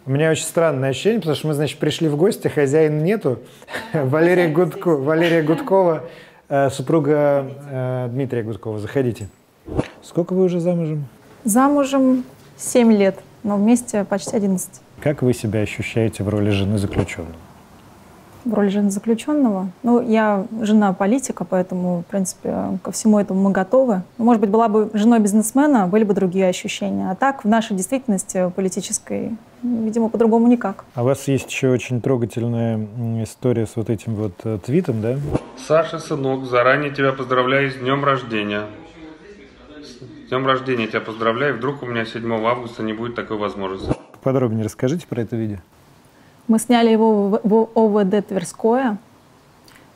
[0.08, 3.40] У меня очень странное ощущение, потому что мы, значит, пришли в гости, хозяина нету.
[3.92, 6.04] Валерия, Гудко, Валерия Гудкова,
[6.48, 8.78] э, супруга э, Дмитрия Гудкова.
[8.78, 9.28] Заходите.
[10.02, 11.04] Сколько вы уже замужем?
[11.44, 12.24] Замужем
[12.56, 14.80] 7 лет, но вместе почти 11.
[15.00, 17.36] Как вы себя ощущаете в роли жены заключенного?
[18.48, 19.68] В роли жены заключенного.
[19.82, 24.02] Ну, я жена политика, поэтому, в принципе, ко всему этому мы готовы.
[24.16, 27.10] Ну, Может быть, была бы женой бизнесмена, были бы другие ощущения.
[27.10, 30.86] А так, в нашей действительности политической, видимо, по-другому никак.
[30.94, 32.86] А у вас есть еще очень трогательная
[33.22, 35.18] история с вот этим вот э, твитом, да?
[35.66, 38.62] Саша, сынок, заранее тебя поздравляю с днем рождения.
[39.82, 41.58] С днем рождения тебя поздравляю.
[41.58, 43.94] Вдруг у меня 7 августа не будет такой возможности.
[44.22, 45.58] Подробнее расскажите про это видео.
[46.48, 48.96] Мы сняли его в ОВД Тверское.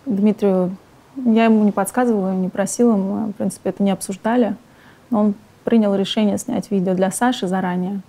[0.05, 0.77] Дмитрию,
[1.17, 4.57] я ему не подсказывала, не просила, мы, в принципе, это не обсуждали.
[5.11, 5.35] Но он
[5.65, 8.01] принял решение снять видео для Саши заранее.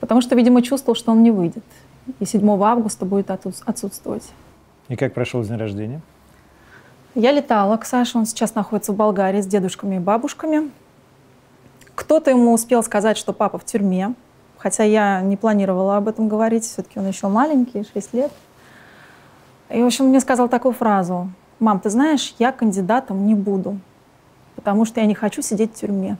[0.00, 1.64] Потому что, видимо, чувствовал, что он не выйдет.
[2.20, 4.24] И 7 августа будет отсутс- отсутствовать.
[4.88, 6.00] И как прошел день рождения?
[7.14, 10.70] Я летала к Саше, он сейчас находится в Болгарии с дедушками и бабушками.
[11.94, 14.14] Кто-то ему успел сказать, что папа в тюрьме,
[14.62, 18.30] хотя я не планировала об этом говорить, все-таки он еще маленький, 6 лет.
[19.70, 21.30] И, в общем, мне сказал такую фразу.
[21.58, 23.78] «Мам, ты знаешь, я кандидатом не буду,
[24.54, 26.16] потому что я не хочу сидеть в тюрьме».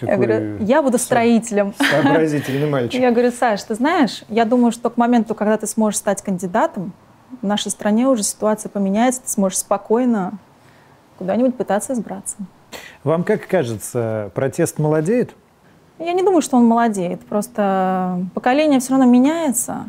[0.00, 1.74] Я Какой говорю, я буду строителем.
[1.78, 3.00] Сообразительный мальчик.
[3.00, 6.92] Я говорю, Саш, ты знаешь, я думаю, что к моменту, когда ты сможешь стать кандидатом,
[7.40, 10.38] в нашей стране уже ситуация поменяется, ты сможешь спокойно
[11.18, 12.36] куда-нибудь пытаться избраться.
[13.04, 15.34] Вам как кажется, протест молодеет?
[15.98, 17.20] Я не думаю, что он молодеет.
[17.20, 19.88] Просто поколение все равно меняется.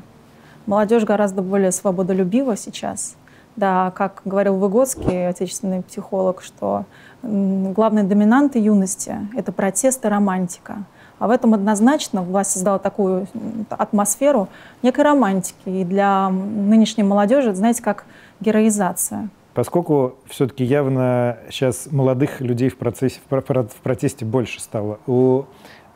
[0.66, 3.16] Молодежь гораздо более свободолюбива сейчас.
[3.56, 6.86] Да, как говорил Выгодский, отечественный психолог, что
[7.24, 10.84] главные доминанты юности— это протест и романтика.
[11.20, 13.28] А в этом однозначно власть создала такую
[13.70, 14.48] атмосферу
[14.84, 15.58] некой романтики.
[15.66, 18.06] И для нынешней молодежи, знаете, как
[18.40, 19.30] героизация.
[19.56, 25.00] Поскольку все-таки явно сейчас молодых людей в, процессе, в, про- про- в протесте больше стало,
[25.08, 25.46] у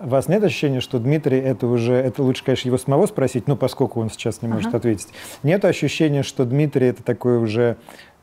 [0.03, 4.01] вас нет ощущения, что Дмитрий это уже, это лучше, конечно, его самого спросить, ну, поскольку
[4.01, 4.77] он сейчас не может Ага.
[4.77, 5.09] ответить.
[5.43, 7.77] Нет ощущения, что Дмитрий это такое уже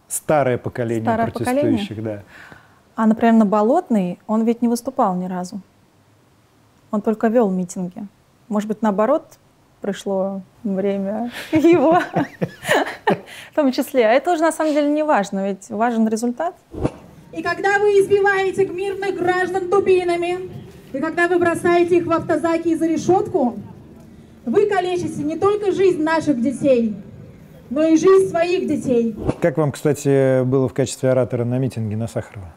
[0.09, 2.23] старое поколение Старое протестующих, да.
[2.97, 5.61] А, например, на Болотной он ведь не выступал ни разу.
[6.91, 8.07] Он только вел митинги.
[8.49, 9.39] Может быть, наоборот,
[9.81, 12.01] пришло время его
[13.53, 14.07] в том числе.
[14.07, 16.55] А это уже на самом деле не важно, ведь важен результат.
[17.33, 20.51] И когда вы избиваете мирных граждан дубинами,
[20.93, 23.59] и когда вы бросаете их в автозаки и за решетку,
[24.47, 26.97] вы калечите не только жизнь наших детей,
[27.71, 29.15] но и жизнь своих детей.
[29.41, 32.55] Как вам, кстати, было в качестве оратора на митинге на Сахарова?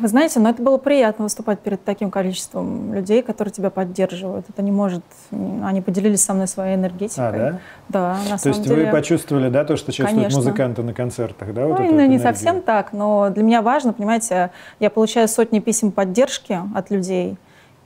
[0.00, 4.46] Вы знаете, но это было приятно выступать перед таким количеством людей, которые тебя поддерживают.
[4.48, 5.04] Это не может...
[5.30, 7.28] Они поделились со мной своей энергетикой.
[7.28, 7.58] А, да?
[7.88, 8.84] Да, на То самом есть деле...
[8.86, 10.38] вы почувствовали, да, то, что чувствуют Конечно.
[10.38, 11.66] музыканты на концертах, да?
[11.66, 12.20] вот Ну, эту вот не энергию?
[12.20, 14.50] совсем так, но для меня важно, понимаете,
[14.80, 17.36] я получаю сотни писем поддержки от людей,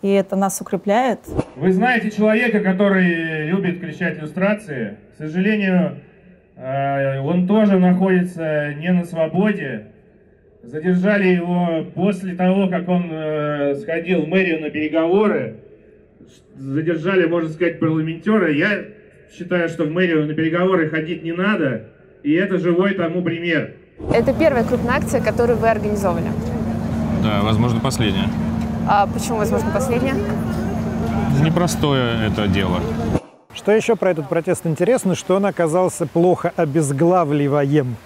[0.03, 1.21] и это нас укрепляет.
[1.57, 4.99] Вы знаете человека, который любит кричать иллюстрации.
[5.15, 5.99] К сожалению,
[6.57, 9.89] э, он тоже находится не на свободе.
[10.67, 15.59] Задержали его после того, как он э, сходил в мэрию на переговоры.
[16.57, 18.51] Задержали, можно сказать, парламентера.
[18.53, 18.85] Я
[19.33, 21.85] считаю, что в мэрию на переговоры ходить не надо.
[22.25, 23.75] И это живой тому пример.
[24.13, 26.31] Это первая крупная акция, которую вы организовывали.
[27.23, 28.29] Да, возможно, последняя.
[28.89, 30.15] А почему, возможно, последняя?
[31.45, 32.81] Непростое это дело.
[33.55, 37.97] Что еще про этот протест интересно, что он оказался плохо обезглавливаем.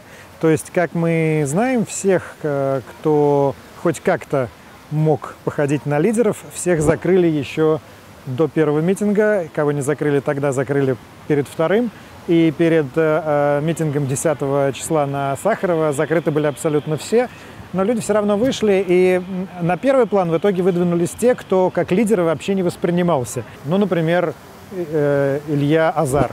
[0.41, 4.49] То есть, как мы знаем, всех, э, кто хоть как-то
[4.91, 7.81] мог походить на лидеров, всех закрыли еще
[8.27, 9.49] до первого митинга.
[9.55, 10.97] Кого не закрыли тогда, закрыли
[11.29, 11.91] перед вторым.
[12.27, 17.29] И перед э, митингом 10 числа на Сахарова закрыты были абсолютно все.
[17.73, 19.23] Но люди все равно вышли, и
[19.61, 23.45] на первый план в итоге выдвинулись те, кто как лидеры вообще не воспринимался.
[23.65, 24.35] Ну, например,
[24.73, 26.33] э, Илья Азар,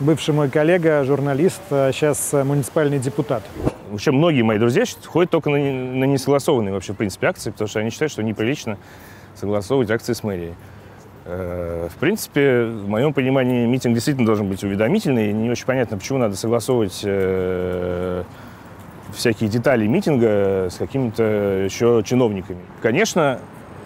[0.00, 3.42] бывший мой коллега, журналист, а сейчас муниципальный депутат.
[3.90, 7.80] Вообще многие мои друзья ходят только на, на несогласованные вообще, в принципе, акции, потому что
[7.80, 8.78] они считают, что неприлично
[9.34, 10.54] согласовывать акции с мэрией.
[11.24, 15.32] Э, в принципе, в моем понимании, митинг действительно должен быть уведомительный.
[15.32, 18.24] Не очень понятно, почему надо согласовывать э,
[19.14, 22.60] всякие детали митинга с какими-то еще чиновниками.
[22.82, 23.40] Конечно,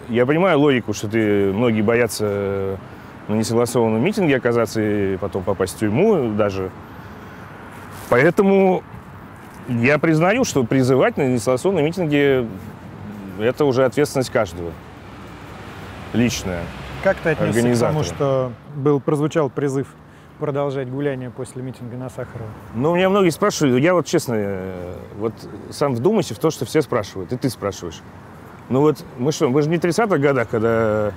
[0.09, 2.77] я понимаю логику, что ты, многие боятся
[3.27, 6.71] на несогласованном митинге оказаться и потом попасть в тюрьму даже.
[8.09, 8.83] Поэтому
[9.67, 12.47] я признаю, что призывать на несогласованные митинги–
[13.39, 14.71] это уже ответственность каждого.
[16.13, 16.63] Личная.
[17.03, 19.87] Как ты отнесся к тому, что был, прозвучал призыв
[20.39, 22.49] продолжать гуляние после митинга на Сахарова?
[22.75, 25.33] Ну, меня многие спрашивают, я вот честно, э, вот
[25.69, 28.01] сам вдумайся в то, что все спрашивают, и ты спрашиваешь.
[28.69, 31.11] Ну вот мы что, мы же не 30-х годах, когда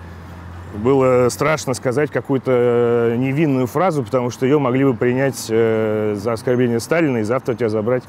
[0.74, 6.80] было страшно сказать какую-то невинную фразу, потому что ее могли бы принять э, за оскорбление
[6.80, 8.04] Сталина и завтра тебя забрать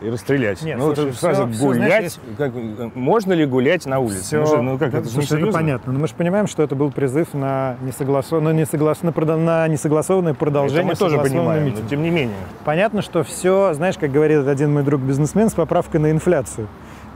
[0.00, 0.62] и расстрелять.
[0.62, 2.52] Нет, ну, слушай, вот фраза все, гулять, все, как,
[2.94, 4.22] можно ли гулять на улице?
[4.22, 5.92] Все, ну, же, ну как, это, слушай, это понятно.
[5.92, 9.02] Но мы же понимаем, что это был призыв на несогласованное, на, несоглас...
[9.02, 9.36] на, прода...
[9.36, 12.36] на несогласованное продолжение это мы тоже понимаем, но тем не менее.
[12.64, 16.68] Понятно, что все, знаешь, как говорит один мой друг бизнесмен, с поправкой на инфляцию.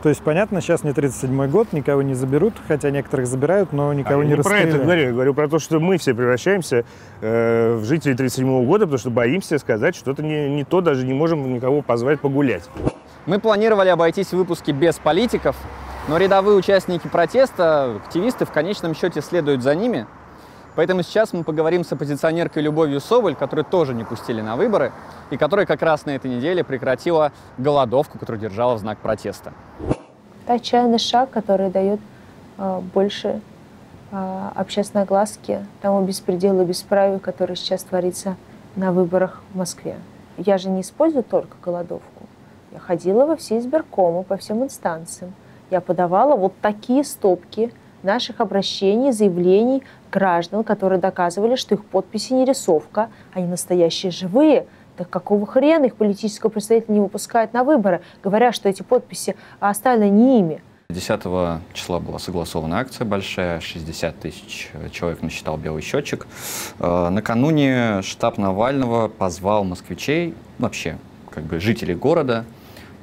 [0.03, 4.23] То есть, понятно, сейчас не 37-й год, никого не заберут, хотя некоторых забирают, но никого
[4.23, 4.71] а не расстреляют.
[4.71, 6.85] про это говорю, я говорю про то, что мы все превращаемся
[7.21, 11.13] э, в жителей 37-го года, потому что боимся сказать что-то не, не то, даже не
[11.13, 12.65] можем никого позвать погулять.
[13.27, 15.55] Мы планировали обойтись в выпуске без политиков,
[16.09, 20.07] но рядовые участники протеста, активисты, в конечном счете следуют за ними.
[20.77, 24.93] Поэтому сейчас мы поговорим с оппозиционеркой Любовью Соболь, которую тоже не пустили на выборы,
[25.31, 29.53] и которая как раз на этой неделе прекратила голодовку, которую держала в знак протеста.
[30.45, 32.01] Это отчаянный шаг, который дает
[32.59, 33.41] э, больше
[34.11, 38.37] э, общественной огласки тому беспределу и бесправию, который сейчас творится
[38.77, 39.97] на выборах в Москве.
[40.37, 42.25] Я же не использую только голодовку.
[42.73, 45.35] Я ходила во все избиркомы, по всем инстанциям.
[45.71, 52.45] Я подавала вот такие стопки наших обращений, заявлений граждан, которые доказывали, что их подписи не
[52.45, 54.67] рисовка, они настоящие живые.
[54.97, 60.11] Так какого хрена их политического представителя не выпускают на выборы, говоря, что эти подписи оставлены
[60.11, 60.63] не ими?
[60.91, 61.23] 10
[61.73, 66.27] числа была согласована акция большая, 60 тысяч человек насчитал белый счетчик.
[66.81, 70.99] Накануне штаб Навального позвал москвичей, вообще
[71.31, 72.45] как бы жителей города,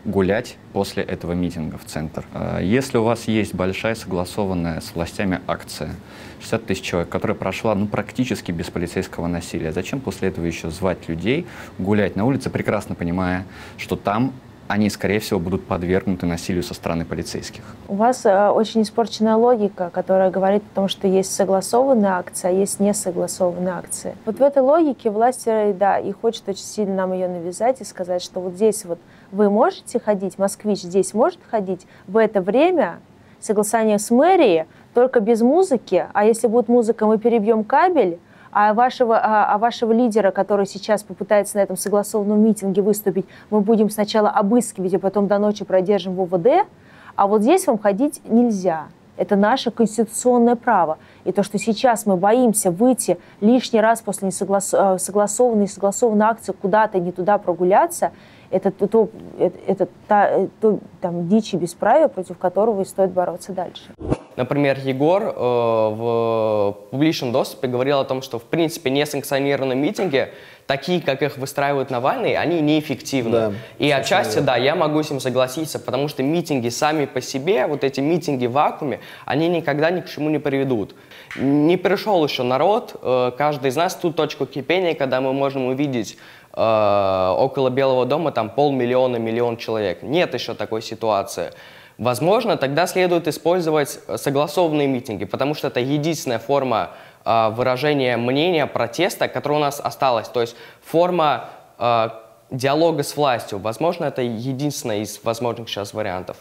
[0.08, 2.26] гулять после этого митинга в центр.
[2.62, 5.92] Если у вас есть большая согласованная с властями акция,
[6.40, 11.10] 60 тысяч человек, которая прошла ну, практически без полицейского насилия, зачем после этого еще звать
[11.10, 11.46] людей
[11.78, 13.46] гулять на улице, прекрасно понимая,
[13.78, 14.34] что там
[14.68, 17.62] они, скорее всего, будут подвергнуты насилию со стороны полицейских.
[17.88, 22.52] У вас э, очень испорченная логика, которая говорит о том, что есть согласованные акции, а
[22.52, 24.16] есть несогласованные акции.
[24.26, 28.22] Вот в этой логике власти, да, и хочет очень сильно нам ее навязать и сказать,
[28.22, 29.00] что вот здесь вот
[29.32, 33.00] вы можете ходить, москвич здесь может ходить в это время,
[33.40, 38.20] согласование с мэрией, только без музыки, а если будет музыка, мы перебьем кабель,
[38.52, 43.62] а вашего, а, а вашего лидера, который сейчас попытается на этом согласованном митинге выступить, мы
[43.62, 46.68] будем сначала обыскивать, а потом до ночи продержим в ОВД,
[47.16, 48.88] а вот здесь вам ходить нельзя.
[49.18, 50.98] Это наше конституционное право.
[51.26, 54.74] И то, что сейчас мы боимся выйти лишний раз после несоглас...
[54.98, 58.12] согласованной и согласованной акции куда-то не туда прогуляться,
[58.50, 63.12] это, то, то, это, это та, то, там, дичь и бесправие, против которого и стоит
[63.12, 63.94] бороться дальше.
[64.38, 70.30] Например, Егор э, в публичном доступе говорил о том, что в принципе несанкционированные митинги
[70.68, 73.32] такие, как их выстраивают Навальный, они неэффективны.
[73.32, 77.66] Да, и отчасти, да, я могу с ним согласиться, потому что митинги сами по себе,
[77.66, 80.94] вот эти митинги в вакууме, они никогда ни к чему не приведут.
[81.38, 86.18] Не пришел еще народ, э, каждый из нас ту точку кипения, когда мы можем увидеть
[86.54, 90.04] э, около Белого дома там полмиллиона, миллион человек.
[90.04, 91.52] Нет еще такой ситуации.
[91.98, 96.92] Возможно, тогда следует использовать согласованные митинги, потому что это единственная форма
[97.28, 100.30] э, выражения мнения, протеста, которая у нас осталась.
[100.30, 102.10] То есть форма э,
[102.52, 103.60] диалога с властью.
[103.60, 106.38] Возможно, это единственная из возможных сейчас вариантов.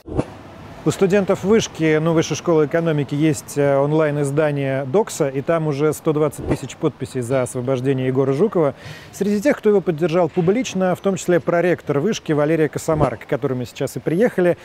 [0.86, 6.46] У студентов вышки, ну, Высшей школы экономики, есть э, онлайн-издание «Докса», и там уже 120
[6.46, 8.76] тысяч подписей за освобождение Егора Жукова.
[9.10, 13.54] Среди тех, кто его поддержал публично, в том числе проректор вышки Валерия Косомарок, к которой
[13.54, 14.58] мы сейчас и приехали.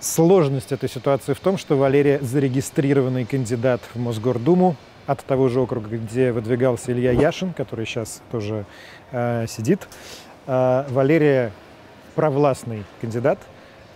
[0.00, 4.74] Сложность этой ситуации в том, что Валерия зарегистрированный кандидат в Мосгордуму
[5.08, 8.64] от того же округа, где выдвигался Илья Яшин, который сейчас тоже
[9.10, 9.88] э, сидит.
[10.46, 11.50] Э, Валерия
[12.14, 13.40] провластный кандидат–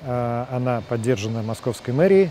[0.05, 2.31] а, она поддержана московской мэрией,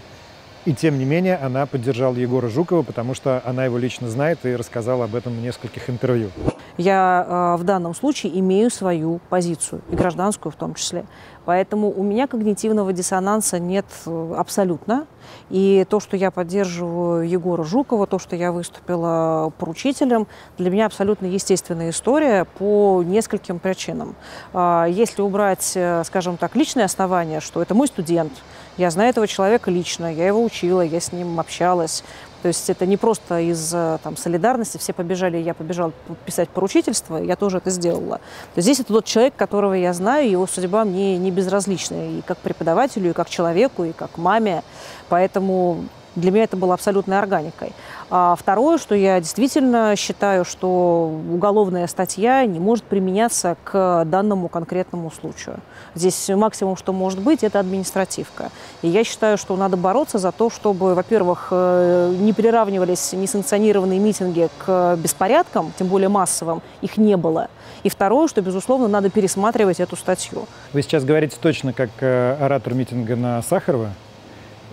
[0.66, 4.56] и тем не менее она поддержала Егора Жукова, потому что она его лично знает и
[4.56, 6.30] рассказала об этом в нескольких интервью.
[6.78, 11.06] Я э, в данном случае имею свою позицию, и гражданскую в том числе.
[11.46, 15.08] Поэтому у меня когнитивного диссонанса нет э, абсолютно.
[15.50, 21.26] И то, что я поддерживаю Егора Жукова, то, что я выступила поручителем, для меня абсолютно
[21.26, 24.16] естественная история по нескольким причинам.
[24.54, 28.34] А, если убрать, э, скажем так, личные основания, что это мой студент,
[28.82, 32.04] я знаю этого человека лично, я его учила, я с ним общалась.
[32.42, 35.94] То есть это не просто из э, там, солидарности, все побежали, я побежала
[36.26, 38.18] писать поручительство, я тоже это сделала.
[38.18, 42.22] То есть здесь это тот человек, которого я знаю, его судьба мне не безразлична и
[42.22, 44.64] как преподавателю, и как человеку, и как маме.
[45.10, 47.74] Поэтому для меня это было абсолютной органикой.
[48.14, 55.10] А второе, что я действительно считаю, что уголовная статья не может применяться к данному конкретному
[55.12, 55.62] случаю.
[55.96, 58.52] Здесь максимум, что может быть, это административка.
[58.82, 64.50] И я считаю, что надо бороться за то, чтобы, во-первых, э, не приравнивались несанкционированные митинги
[64.58, 67.48] к беспорядкам, тем более массовым, их не было.
[67.84, 70.48] И второе, что, безусловно, надо пересматривать эту статью.
[70.74, 73.92] Вы сейчас говорите точно как э, оратор митинга на Сахарова,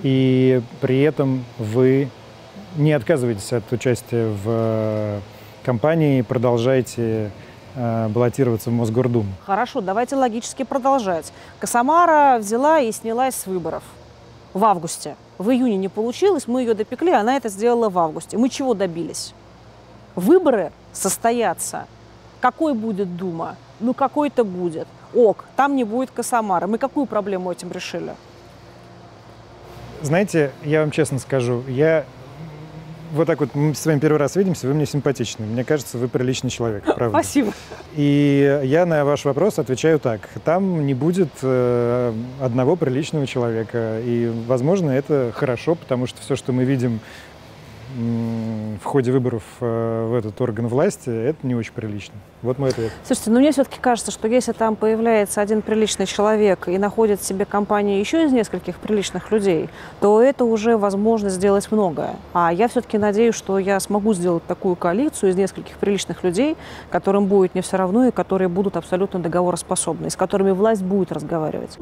[0.03, 2.09] и при этом вы
[2.79, 5.21] не отказываетесь от участия в э,
[5.65, 7.31] кампании, продолжаете
[7.75, 9.31] э, баллотироваться в Мосгордуму.
[9.45, 11.33] Хорошо, давайте логически продолжать.
[11.59, 13.83] Косомара взяла и снялась с выборов
[14.55, 15.17] в августе.
[15.37, 18.39] В июне не получилось, мы ее допекли, она это сделала в августе.
[18.39, 19.35] Мы чего добились?
[20.15, 21.87] Выборы состоятся.
[22.41, 23.57] Какой будет Дума?
[23.81, 24.87] Ну, какой-то будет.
[25.15, 26.67] Ок, там не будет Косомара.
[26.67, 28.15] Мы какую проблему этим решили?
[30.03, 32.05] Знаете, я вам честно скажу, я
[33.13, 35.47] вот так вот мы с вами первый раз видимся, вы мне симпатичны.
[35.47, 37.11] Мне кажется, вы приличный человек, правда.
[37.11, 37.53] Спасибо.
[37.97, 40.29] И я на ваш вопрос отвечаю так.
[40.45, 44.01] Там не будет э, одного приличного человека.
[44.05, 47.01] И, возможно, это хорошо, потому что все, что мы видим
[47.97, 52.15] в ходе выборов э, в этот орган власти, это не очень прилично.
[52.43, 52.93] Вот мой ответ.
[53.05, 57.45] Слушайте, ну мне все-таки кажется, что если там появляется один приличный человек и находит себе
[57.45, 59.69] компанию еще из нескольких приличных людей,
[60.01, 62.17] то это уже возможность сделать многое.
[62.35, 66.57] А я все-таки надеюсь, что я смогу сделать такую коалицию из нескольких приличных людей,
[66.91, 71.79] которым будет не все равно и которые будут абсолютно договороспособны, с которыми власть будет разговаривать.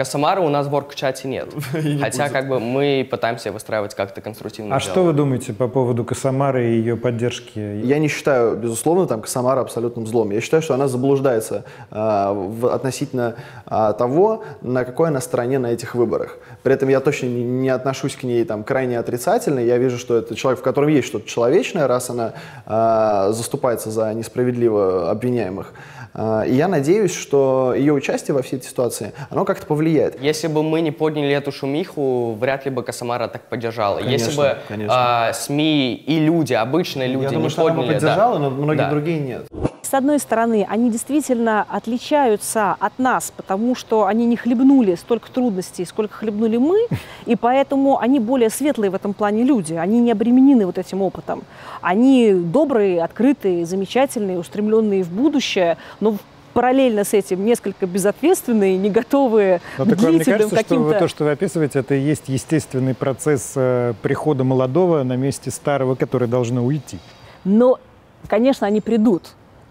[0.00, 1.50] Косомара у нас в оргчате нет.
[2.00, 4.74] Хотя как бы мы пытаемся выстраивать как-то конструктивно.
[4.74, 4.92] А диалог.
[4.92, 7.58] что вы думаете по поводу Косомары и ее поддержки?
[7.58, 10.30] Я не считаю, безусловно, там Косомара абсолютным злом.
[10.30, 13.34] Я считаю, что она заблуждается э, в, относительно
[13.66, 16.38] э, того, на какой она стороне на этих выборах.
[16.62, 19.60] При этом я точно не, не отношусь к ней там крайне отрицательно.
[19.60, 22.32] Я вижу, что это человек, в котором есть что-то человечное, раз она
[22.64, 25.74] э, заступается за несправедливо обвиняемых.
[26.12, 30.20] А, и я надеюсь, что ее участие во всей этой ситуации, оно как-то повлияет.
[30.20, 33.98] Если бы мы не подняли эту шумиху, вряд ли бы Косомара так поддержала.
[33.98, 35.28] Конечно, Если бы конечно.
[35.30, 37.78] Э, СМИ и люди, обычные люди я не думаю, что подняли...
[37.78, 38.90] она бы поддержала, да, но многие да.
[38.90, 39.46] другие нет.
[39.90, 45.84] С одной стороны, они действительно отличаются от нас, потому что они не хлебнули столько трудностей,
[45.84, 46.86] сколько хлебнули мы,
[47.26, 51.42] и поэтому они более светлые в этом плане люди, они не обременены вот этим опытом.
[51.80, 56.16] Они добрые, открытые, замечательные, устремленные в будущее, но
[56.52, 60.98] параллельно с этим несколько безответственные, не готовые Но к длительным кажется, что вы, каким-то...
[60.98, 65.94] то, что вы описываете, это и есть естественный процесс э, прихода молодого на месте старого,
[65.94, 66.98] который должно уйти?
[67.44, 67.78] Но,
[68.26, 69.30] конечно, они придут.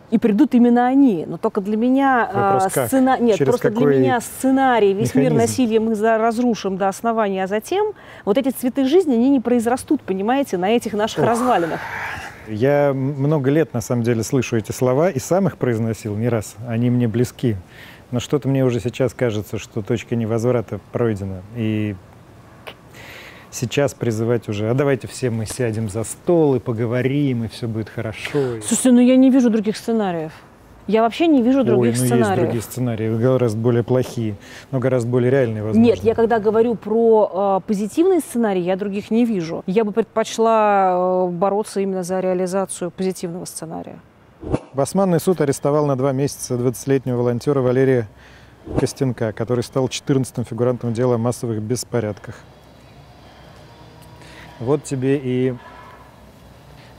[0.10, 1.26] И придут именно они.
[1.28, 2.88] Но только для меня Вопрос как?
[2.88, 3.20] сцена...
[3.20, 5.52] Нет, Через просто для меня сценарий, весь мир механизм?
[5.52, 6.18] насилия мы за...
[6.18, 7.92] разрушим до основания, а затем
[8.26, 11.26] вот эти цветы жизни, они не произрастут, понимаете, на этих наших Ох.
[11.26, 11.80] развалинах.
[12.50, 16.56] Я много лет, на самом деле, слышу эти слова и сам их произносил не раз.
[16.68, 17.56] Они мне близки.
[18.12, 21.44] Но что-то мне уже сейчас кажется, что точка невозврата пройдена.
[21.56, 21.96] И
[23.52, 27.90] сейчас призывать уже, а давайте все мы сядем за стол и поговорим, и все будет
[27.90, 28.62] хорошо.
[28.62, 30.32] Слушайте, ну я не вижу других сценариев.
[30.90, 32.30] Я вообще не вижу других Ой, ну сценариев.
[32.30, 34.36] есть другие сценарии, гораздо более плохие,
[34.72, 35.86] но гораздо более реальные, возможно.
[35.86, 39.64] Нет, я когда говорю про э, позитивные сценарии, я других не вижу.
[39.68, 44.00] Я бы предпочла э, бороться именно за реализацию позитивного сценария.
[44.74, 48.08] Басманный суд арестовал на два месяца 20-летнего волонтера Валерия
[48.80, 52.34] Костенка, который стал 14-м фигурантом дела о массовых беспорядках.
[54.60, 55.54] Вот тебе и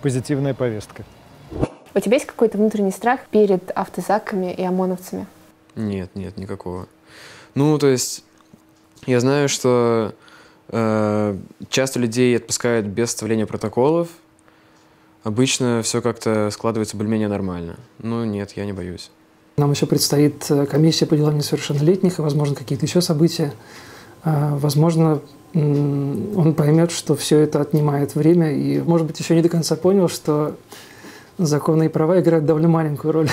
[0.00, 1.02] позитивная повестка.
[1.94, 5.26] У тебя есть какой-то внутренний страх перед автозаками и ОМОНовцами?
[5.74, 6.86] Нет, нет, никакого.
[7.54, 8.24] Ну, то есть,
[9.06, 10.14] я знаю, что
[10.68, 11.36] э,
[11.68, 14.08] часто людей отпускают без составления протоколов.
[15.24, 17.76] Обычно все как-то складывается более-менее нормально.
[17.98, 19.10] Ну, нет, я не боюсь.
[19.56, 23.52] Нам еще предстоит э, комиссия по делам несовершеннолетних и, возможно, какие-то еще события.
[24.22, 25.20] А, возможно,
[25.54, 30.08] он поймет, что все это отнимает время и, может быть, еще не до конца понял,
[30.08, 30.56] что
[31.46, 33.28] законы и права играют довольно маленькую роль.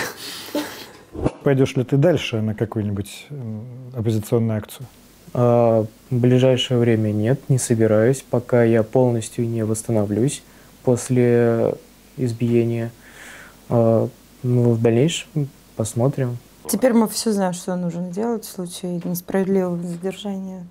[1.43, 3.28] Пойдешь ли ты дальше на какую-нибудь
[3.95, 4.86] оппозиционную акцию?
[5.34, 10.43] А, в ближайшее время нет, не собираюсь, пока я полностью не восстановлюсь
[10.84, 11.74] после
[12.18, 12.91] избиения.
[13.70, 14.10] А,
[14.43, 16.38] ну, в дальнейшем посмотрим.
[16.70, 20.68] Теперь мы все знаем, что нужно делать в случае несправедливого задержания.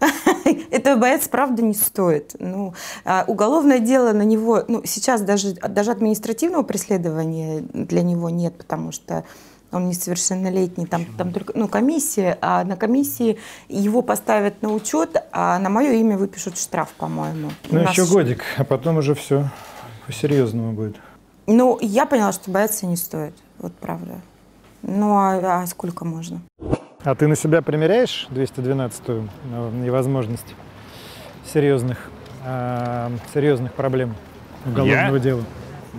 [0.70, 2.36] Этого бояться, правда, не стоит.
[2.38, 2.74] Ну,
[3.04, 8.92] а уголовное дело на него, ну, сейчас даже, даже административного преследования для него нет, потому
[8.92, 9.24] что
[9.72, 13.38] он несовершеннолетний, там, там только ну, комиссия, а на комиссии
[13.68, 17.50] его поставят на учет, а на мое имя выпишут штраф, по-моему.
[17.70, 19.48] Ну, еще годик, а потом уже все
[20.06, 20.96] по-серьезному будет.
[21.46, 24.20] Ну, я поняла, что бояться не стоит, вот правда.
[24.82, 26.40] Ну, а, а сколько можно?
[27.02, 30.54] А ты на себя примеряешь 212-ю ну, невозможность
[31.46, 32.10] серьезных,
[32.44, 34.14] э, серьезных проблем
[34.66, 35.20] уголовного я?
[35.20, 35.44] дела?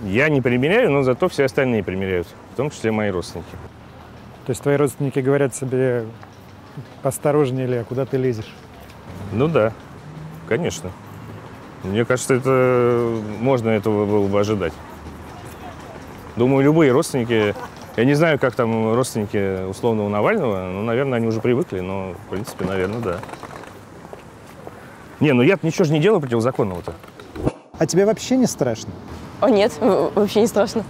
[0.04, 3.50] Я не примеряю, но зато все остальные примеряют, в том числе мои родственники.
[4.46, 6.06] То есть твои родственники говорят себе,
[7.02, 8.52] посторожнее, ли, куда ты лезешь?
[9.32, 9.72] Ну да,
[10.48, 10.90] конечно.
[11.84, 14.72] Мне кажется, это можно этого было бы ожидать.
[16.36, 17.54] Думаю, любые родственники
[17.96, 22.30] я не знаю, как там родственники условного Навального, ну, наверное, они уже привыкли, но, в
[22.30, 23.20] принципе, наверное, да.
[25.20, 26.94] Не, ну я ничего же не делаю противозаконного-то.
[27.78, 28.90] А тебе вообще не страшно?
[29.40, 30.84] О, нет, вообще не страшно.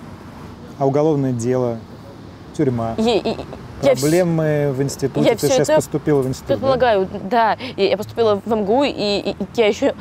[0.79, 1.79] А уголовное дело,
[2.57, 3.37] тюрьма, я, я,
[3.83, 5.29] проблемы я, в институте?
[5.29, 7.57] Я Ты сейчас поступила в институт, предполагаю, да?
[7.57, 7.59] да.
[7.77, 9.95] И я поступила в МГУ, и, и, и я еще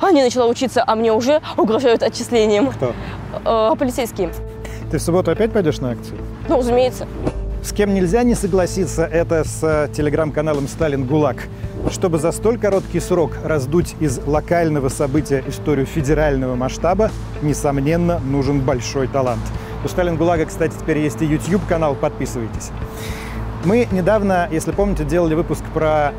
[0.00, 2.68] а, не начала учиться, а мне уже угрожают отчислением.
[2.68, 2.94] Кто?
[3.44, 4.32] Э, полицейские.
[4.90, 6.18] Ты в субботу опять пойдешь на акцию?
[6.48, 7.06] Ну, разумеется.
[7.62, 11.46] С кем нельзя не согласиться, это с э, телеграм-каналом «Сталин ГУЛАГ».
[11.90, 17.10] Чтобы за столь короткий срок раздуть из локального события историю федерального масштаба,
[17.42, 19.42] несомненно, нужен большой талант.
[19.84, 22.70] У «Сталин ГУЛАГа», кстати, теперь есть и YouTube-канал, подписывайтесь.
[23.64, 26.12] Мы недавно, если помните, делали выпуск про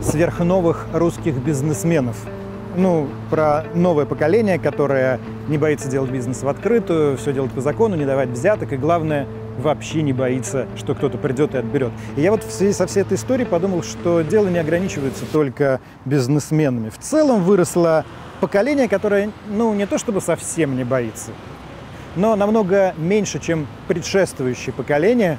[0.00, 2.16] сверхновых русских бизнесменов–
[2.76, 7.96] ну, про новое поколение, которое не боится делать бизнес в открытую, все делать по закону,
[7.96, 9.26] не давать взяток, и главное,
[9.58, 11.92] вообще не боится, что кто-то придет и отберет.
[12.16, 15.80] И я вот в связи со всей этой историей подумал, что дело не ограничивается только
[16.04, 16.90] бизнесменами.
[16.90, 18.04] В целом выросло
[18.40, 21.32] поколение, которое, ну, не то чтобы совсем не боится,
[22.16, 25.38] но намного меньше, чем предшествующее поколение,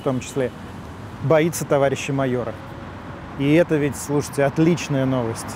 [0.00, 0.50] в том числе,
[1.24, 2.52] боится товарища майора.
[3.38, 5.46] И это ведь, слушайте, отличная новость.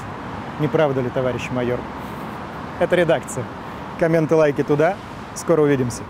[0.60, 1.80] Не правда ли, товарищ майор?
[2.80, 3.44] Это редакция.
[3.98, 4.94] Комменты, лайки туда.
[5.34, 6.02] Скоро увидимся.